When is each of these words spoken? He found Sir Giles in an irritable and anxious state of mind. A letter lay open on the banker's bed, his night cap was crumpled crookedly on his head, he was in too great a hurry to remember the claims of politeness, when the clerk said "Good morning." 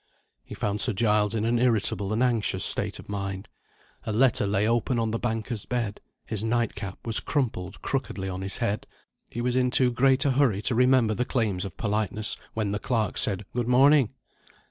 He 0.43 0.55
found 0.55 0.81
Sir 0.81 0.93
Giles 0.93 1.35
in 1.35 1.45
an 1.45 1.59
irritable 1.59 2.11
and 2.11 2.23
anxious 2.23 2.65
state 2.65 2.97
of 2.97 3.07
mind. 3.07 3.47
A 4.03 4.11
letter 4.11 4.47
lay 4.47 4.67
open 4.67 4.97
on 4.97 5.11
the 5.11 5.19
banker's 5.19 5.67
bed, 5.67 6.01
his 6.25 6.43
night 6.43 6.73
cap 6.73 6.97
was 7.05 7.19
crumpled 7.19 7.83
crookedly 7.83 8.27
on 8.27 8.41
his 8.41 8.57
head, 8.57 8.87
he 9.29 9.41
was 9.41 9.55
in 9.55 9.69
too 9.69 9.91
great 9.91 10.25
a 10.25 10.31
hurry 10.31 10.63
to 10.63 10.73
remember 10.73 11.13
the 11.13 11.23
claims 11.23 11.65
of 11.65 11.77
politeness, 11.77 12.35
when 12.55 12.71
the 12.71 12.79
clerk 12.79 13.15
said 13.15 13.43
"Good 13.53 13.67
morning." 13.67 14.09